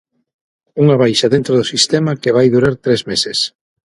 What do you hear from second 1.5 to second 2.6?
do sistema que vai